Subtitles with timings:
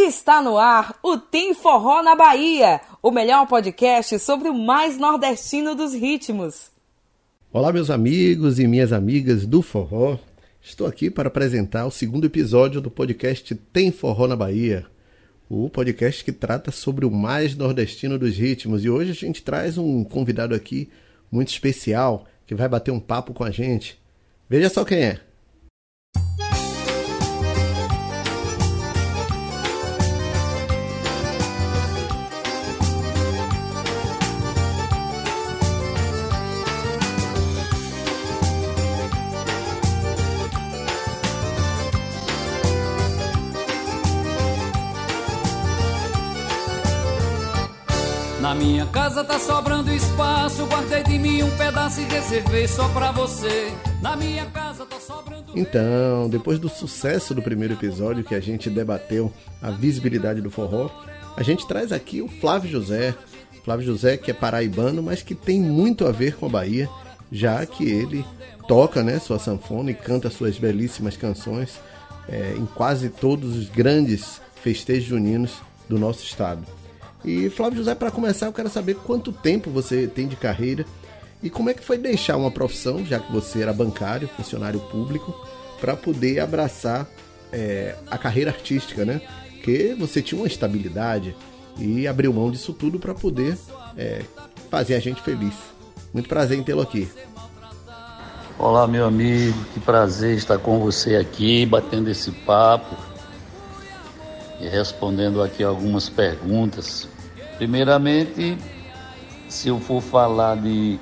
[0.00, 5.74] Está no ar o Tem Forró na Bahia, o melhor podcast sobre o mais nordestino
[5.74, 6.70] dos ritmos.
[7.52, 10.16] Olá, meus amigos e minhas amigas do Forró.
[10.62, 14.86] Estou aqui para apresentar o segundo episódio do podcast Tem Forró na Bahia,
[15.50, 18.84] o podcast que trata sobre o mais nordestino dos ritmos.
[18.84, 20.88] E hoje a gente traz um convidado aqui
[21.28, 23.98] muito especial que vai bater um papo com a gente.
[24.48, 25.27] Veja só quem é.
[48.48, 53.12] Na minha casa tá sobrando espaço, guardei de mim um pedaço e reservei só pra
[53.12, 53.70] você.
[54.00, 55.52] Na minha casa tá sobrando.
[55.54, 59.30] Então, depois do sucesso do primeiro episódio que a gente debateu
[59.60, 60.88] a visibilidade do forró,
[61.36, 63.14] a gente traz aqui o Flávio José.
[63.66, 66.88] Flávio José que é paraibano, mas que tem muito a ver com a Bahia,
[67.30, 68.24] já que ele
[68.66, 71.78] toca né, sua sanfona e canta suas belíssimas canções
[72.26, 75.52] é, em quase todos os grandes festejos juninos
[75.86, 76.77] do nosso estado.
[77.24, 80.84] E Flávio José, para começar, eu quero saber quanto tempo você tem de carreira
[81.42, 85.34] e como é que foi deixar uma profissão, já que você era bancário, funcionário público,
[85.80, 87.08] para poder abraçar
[87.52, 89.20] é, a carreira artística, né?
[89.54, 91.34] Porque você tinha uma estabilidade
[91.78, 93.56] e abriu mão disso tudo para poder
[93.96, 94.22] é,
[94.70, 95.54] fazer a gente feliz.
[96.12, 97.08] Muito prazer em tê-lo aqui.
[98.58, 103.07] Olá, meu amigo, que prazer estar com você aqui, batendo esse papo
[104.60, 107.08] e respondendo aqui algumas perguntas.
[107.56, 108.58] Primeiramente,
[109.48, 110.98] se eu for falar de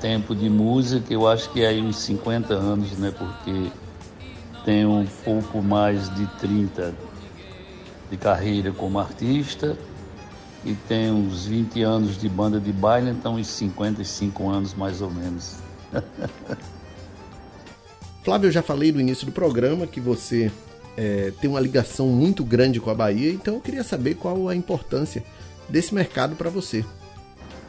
[0.00, 3.12] tempo de música, eu acho que é aí uns 50 anos, né?
[3.16, 3.70] Porque
[4.64, 6.94] tenho um pouco mais de 30
[8.10, 9.76] de carreira como artista
[10.64, 15.10] e tenho uns 20 anos de banda de baile, então uns 55 anos mais ou
[15.10, 15.56] menos.
[18.22, 20.52] Flávio, eu já falei no início do programa que você
[20.98, 24.56] é, tem uma ligação muito grande com a Bahia, então eu queria saber qual a
[24.56, 25.22] importância
[25.68, 26.84] desse mercado para você.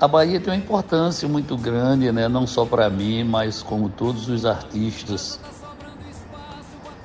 [0.01, 2.28] A Bahia tem uma importância muito grande, né?
[2.28, 5.40] não só para mim, mas como todos os artistas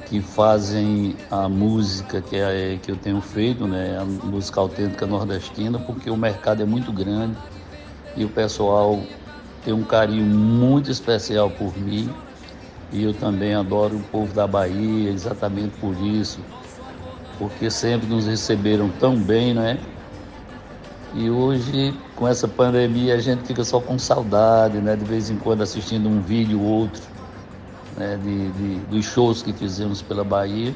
[0.06, 3.98] que fazem a música que, é, que eu tenho feito, né?
[4.00, 7.36] a música autêntica nordestina, porque o mercado é muito grande
[8.16, 8.98] e o pessoal
[9.62, 12.08] tem um carinho muito especial por mim
[12.92, 16.40] e eu também adoro o povo da Bahia, exatamente por isso,
[17.38, 19.78] porque sempre nos receberam tão bem, né?
[21.14, 24.96] E hoje, com essa pandemia, a gente fica só com saudade, né?
[24.96, 27.02] De vez em quando assistindo um vídeo ou outro,
[27.96, 28.18] né?
[28.20, 30.74] De, de, dos shows que fizemos pela Bahia.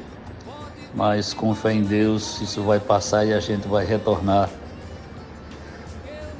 [0.95, 4.49] Mas com fé em Deus, isso vai passar e a gente vai retornar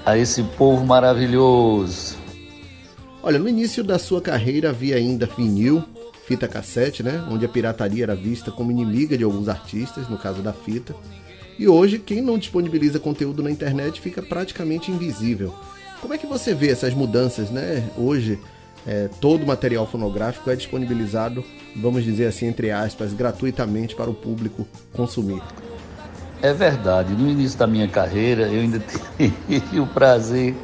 [0.06, 2.09] a esse povo maravilhoso.
[3.22, 5.84] Olha, no início da sua carreira havia ainda vinil,
[6.26, 7.26] fita cassete, né?
[7.30, 10.96] Onde a pirataria era vista como inimiga de alguns artistas, no caso da fita.
[11.58, 15.54] E hoje, quem não disponibiliza conteúdo na internet fica praticamente invisível.
[16.00, 17.90] Como é que você vê essas mudanças, né?
[17.98, 18.40] Hoje,
[18.88, 21.44] é, todo o material fonográfico é disponibilizado,
[21.76, 25.42] vamos dizer assim, entre aspas, gratuitamente para o público consumir.
[26.42, 27.14] É verdade.
[27.14, 28.80] No início da minha carreira, eu ainda
[29.20, 30.56] tive o prazer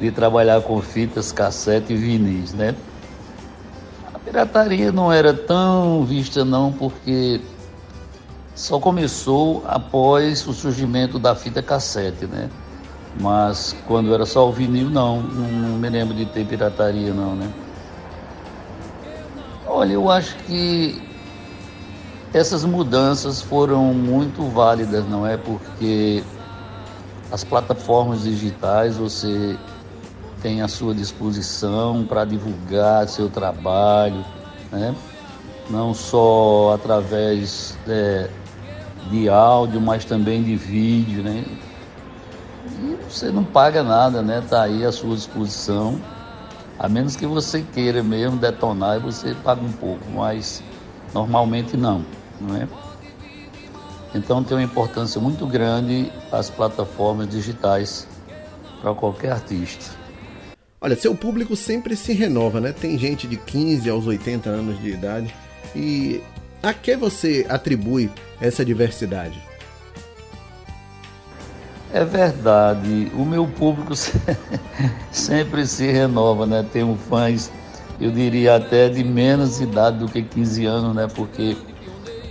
[0.00, 2.74] de trabalhar com fitas, cassete e vinis, né?
[4.14, 7.40] A pirataria não era tão vista não, porque
[8.54, 12.48] só começou após o surgimento da fita cassete, né?
[13.20, 17.50] Mas quando era só o vinil, não, não me lembro de ter pirataria não, né?
[19.66, 21.02] Olha, eu acho que
[22.32, 25.36] essas mudanças foram muito válidas, não é?
[25.36, 26.22] Porque
[27.30, 29.56] as plataformas digitais, você
[30.42, 34.24] tem à sua disposição para divulgar seu trabalho,
[34.72, 34.94] né?
[35.70, 38.28] não só através é,
[39.10, 41.22] de áudio, mas também de vídeo.
[41.22, 41.44] Né?
[42.82, 44.40] E você não paga nada, né?
[44.40, 46.00] Está aí à sua disposição.
[46.78, 50.62] A menos que você queira mesmo detonar, você paga um pouco, mas
[51.12, 52.04] normalmente não,
[52.40, 52.66] não é?
[54.14, 58.08] Então tem uma importância muito grande as plataformas digitais
[58.80, 59.99] para qualquer artista.
[60.82, 62.72] Olha, seu público sempre se renova, né?
[62.72, 65.34] Tem gente de 15 aos 80 anos de idade.
[65.76, 66.22] E
[66.62, 68.10] a que você atribui
[68.40, 69.38] essa diversidade?
[71.92, 73.92] É verdade, o meu público
[75.12, 76.64] sempre se renova, né?
[76.72, 77.50] Tenho fãs,
[78.00, 81.08] eu diria até de menos idade do que 15 anos, né?
[81.14, 81.56] Porque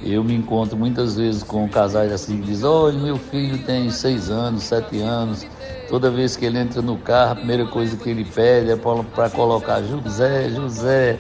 [0.02, 4.30] Eu me encontro muitas vezes com casais assim que dizem, olha, meu filho tem seis
[4.30, 5.46] anos, sete anos.
[5.90, 9.30] Toda vez que ele entra no carro, a primeira coisa que ele pede é para
[9.30, 11.20] colocar José, José,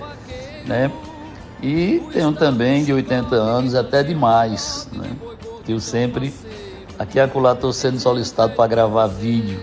[0.66, 0.92] né?
[1.62, 5.10] E tenho também de 80 anos, até demais, né?
[5.68, 6.34] Eu sempre,
[6.98, 9.60] aqui e acolá, estou sendo solicitado para gravar vídeo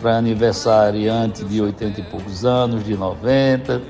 [0.00, 3.82] para aniversariante de 80 e poucos anos, de 90.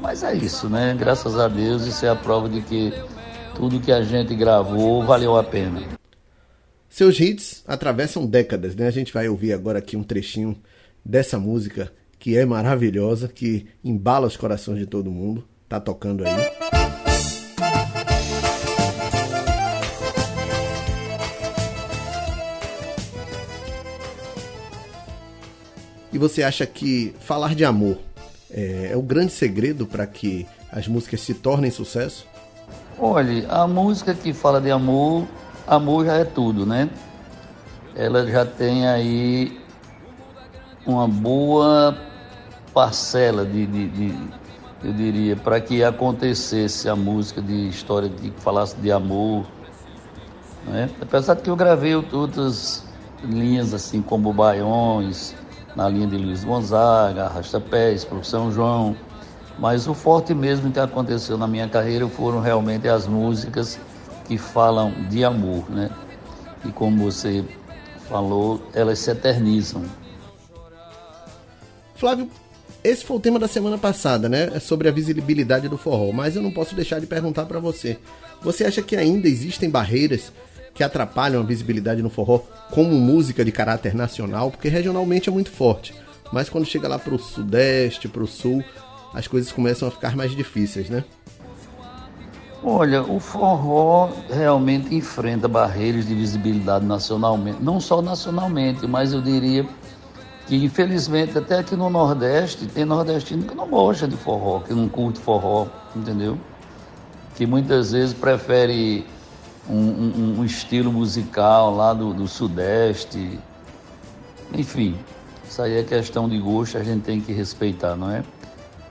[0.00, 0.94] Mas é isso, né?
[0.98, 2.92] Graças a Deus, isso é a prova de que
[3.54, 5.82] tudo que a gente gravou valeu a pena.
[6.88, 8.86] Seus hits atravessam décadas, né?
[8.86, 10.56] A gente vai ouvir agora aqui um trechinho
[11.04, 15.44] dessa música que é maravilhosa, que embala os corações de todo mundo.
[15.68, 16.32] Tá tocando aí.
[26.12, 27.98] E você acha que falar de amor
[28.48, 32.24] é, é o grande segredo para que as músicas se tornem sucesso?
[32.98, 35.26] Olha, a música que fala de amor,
[35.66, 36.88] amor já é tudo, né?
[37.94, 39.60] Ela já tem aí
[40.86, 41.96] uma boa
[42.72, 44.28] parcela de, de, de
[44.84, 49.46] eu diria, para que acontecesse a música de história que falasse de amor.
[50.66, 50.90] Né?
[51.00, 52.84] Apesar de que eu gravei outras
[53.22, 55.34] linhas assim como Baiões,
[55.74, 58.94] na linha de Luiz Gonzaga, Arrasta Pés, Pro São João.
[59.58, 63.78] Mas o forte mesmo que aconteceu na minha carreira foram realmente as músicas
[64.26, 65.90] que falam de amor, né?
[66.64, 67.44] E como você
[68.08, 69.84] falou, elas se eternizam.
[71.94, 72.28] Flávio,
[72.82, 74.50] esse foi o tema da semana passada, né?
[74.52, 77.98] É sobre a visibilidade do forró, mas eu não posso deixar de perguntar para você.
[78.42, 80.32] Você acha que ainda existem barreiras
[80.74, 82.40] que atrapalham a visibilidade no forró
[82.70, 84.50] como música de caráter nacional?
[84.50, 85.94] Porque regionalmente é muito forte,
[86.32, 88.62] mas quando chega lá pro sudeste, pro sul,
[89.14, 91.04] as coisas começam a ficar mais difíceis, né?
[92.62, 99.66] Olha, o forró realmente enfrenta barreiras de visibilidade nacionalmente, não só nacionalmente, mas eu diria
[100.46, 104.88] que infelizmente até aqui no Nordeste tem nordestino que não gosta de forró, que não
[104.88, 106.38] curte forró, entendeu?
[107.34, 109.06] Que muitas vezes prefere
[109.68, 113.38] um, um, um estilo musical lá do, do Sudeste.
[114.52, 114.96] Enfim,
[115.48, 118.22] isso aí é questão de gosto, a gente tem que respeitar, não é?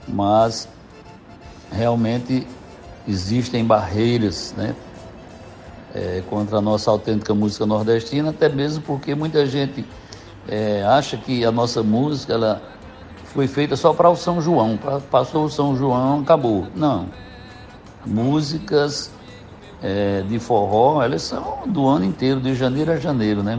[0.06, 0.68] Mas
[1.70, 2.46] realmente
[3.06, 4.74] existem barreiras né,
[5.94, 9.84] é, contra a nossa autêntica música nordestina, até mesmo porque muita gente
[10.48, 12.62] é, acha que a nossa música ela
[13.26, 16.66] foi feita só para o São João, pra, passou o São João, acabou.
[16.74, 17.06] Não.
[18.06, 19.10] Músicas
[19.82, 23.58] é, de forró, elas são do ano inteiro, de janeiro a janeiro, né?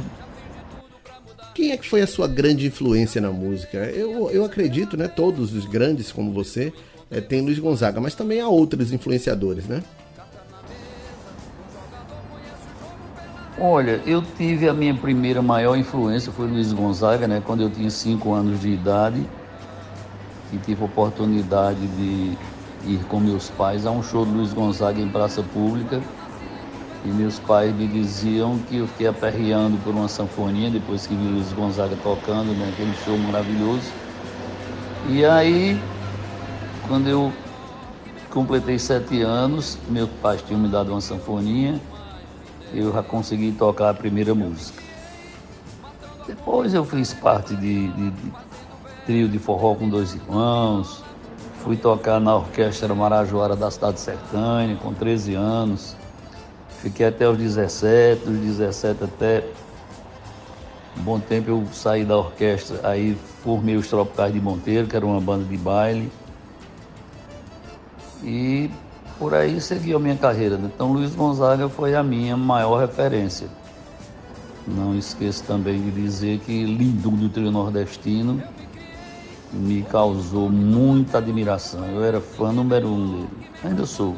[1.55, 3.77] Quem é que foi a sua grande influência na música?
[3.77, 5.07] Eu, eu acredito, né?
[5.07, 6.73] Todos os grandes como você
[7.09, 9.81] é, tem Luiz Gonzaga, mas também há outros influenciadores, né?
[13.57, 17.41] Olha, eu tive a minha primeira maior influência foi Luiz Gonzaga, né?
[17.45, 19.25] Quando eu tinha 5 anos de idade,
[20.51, 22.37] e tive a oportunidade de
[22.85, 26.01] ir com meus pais a um show do Luiz Gonzaga em praça pública.
[27.05, 31.23] E meus pais me diziam que eu fiquei aperreando por uma sanfoninha depois que vi
[31.23, 33.91] Luiz Gonzaga tocando naquele né, show maravilhoso.
[35.07, 35.79] E aí,
[36.87, 37.31] quando eu
[38.31, 41.79] completei sete anos, meus pais tinham me dado uma sanfoninha,
[42.73, 44.81] eu já consegui tocar a primeira música.
[46.25, 48.33] Depois eu fiz parte de, de, de
[49.05, 51.03] trio de forró com dois irmãos,
[51.59, 55.95] fui tocar na orquestra Marajoara da cidade sertânia com 13 anos.
[56.81, 59.43] Fiquei até os 17, dos 17 até
[60.97, 65.05] um bom tempo eu saí da orquestra, aí formei os Tropicais de Monteiro, que era
[65.05, 66.09] uma banda de baile.
[68.23, 68.71] E
[69.19, 70.55] por aí seguiu a minha carreira.
[70.55, 73.47] Então Luiz Gonzaga foi a minha maior referência.
[74.65, 78.41] Não esqueço também de dizer que Lindu do Trio Nordestino
[79.53, 81.85] me causou muita admiração.
[81.85, 83.29] Eu era fã número um dele.
[83.63, 84.15] Ainda sou.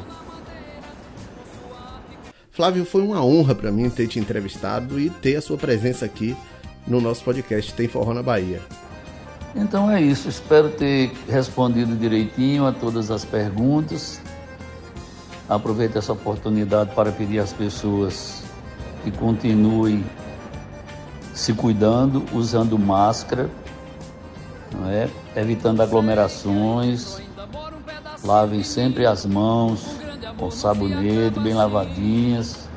[2.58, 6.36] Flávio, foi uma honra para mim ter te entrevistado e ter a sua presença aqui
[6.88, 8.60] no nosso podcast Tem Forró na Bahia.
[9.54, 14.20] Então é isso, espero ter respondido direitinho a todas as perguntas.
[15.48, 18.42] Aproveito essa oportunidade para pedir às pessoas
[19.04, 20.04] que continuem
[21.32, 23.48] se cuidando, usando máscara,
[24.88, 25.08] é?
[25.36, 27.22] evitando aglomerações,
[28.24, 29.97] lavem sempre as mãos,
[30.38, 32.68] com sabonete, bem lavadinhas.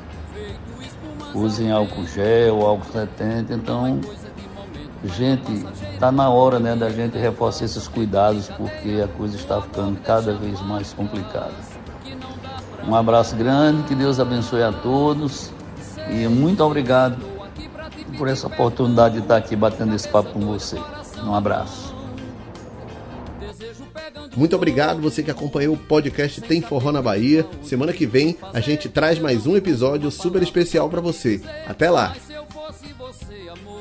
[1.34, 3.54] Usem álcool gel, álcool 70.
[3.54, 4.00] Então,
[5.04, 5.50] gente,
[5.94, 10.34] está na hora né, da gente reforçar esses cuidados porque a coisa está ficando cada
[10.34, 11.54] vez mais complicada.
[12.86, 15.50] Um abraço grande, que Deus abençoe a todos
[16.10, 17.16] e muito obrigado
[18.18, 20.78] por essa oportunidade de estar aqui batendo esse papo com você.
[21.24, 21.91] Um abraço.
[24.36, 27.46] Muito obrigado você que acompanhou o podcast Tem Forró na Bahia.
[27.62, 31.40] Semana que vem a gente traz mais um episódio super especial para você.
[31.66, 32.14] Até lá.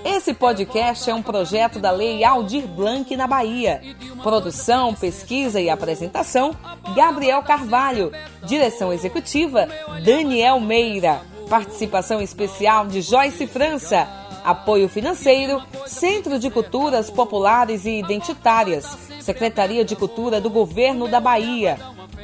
[0.04, 3.82] Esse podcast é um projeto da Lei Aldir Blanc na Bahia.
[4.22, 6.56] Produção, pesquisa e apresentação:
[6.96, 8.12] Gabriel Carvalho.
[8.44, 9.68] Direção executiva:
[10.04, 11.22] Daniel Meira.
[11.50, 14.21] Participação especial de Joyce França.
[14.44, 21.78] Apoio financeiro: Centro de Culturas Populares e Identitárias, Secretaria de Cultura do Governo da Bahia,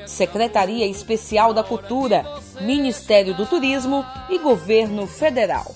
[0.05, 2.25] Secretaria Especial da Cultura,
[2.61, 5.75] Ministério do Turismo e Governo Federal.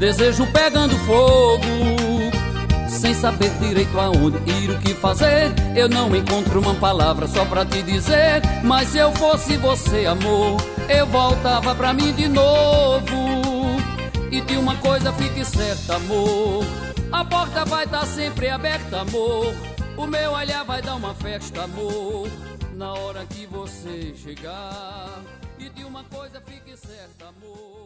[0.00, 1.62] Desejo pegando fogo,
[2.88, 5.52] sem saber direito aonde ir, o que fazer.
[5.76, 8.40] Eu não encontro uma palavra só pra te dizer.
[8.64, 10.56] Mas se eu fosse você, amor,
[10.88, 13.76] eu voltava pra mim de novo.
[14.32, 16.64] E de uma coisa fique certa, amor.
[17.12, 19.54] A porta vai estar tá sempre aberta, amor.
[19.98, 22.26] O meu olhar vai dar uma festa, amor.
[22.74, 25.20] Na hora que você chegar.
[25.58, 27.79] E de uma coisa fique certa, amor.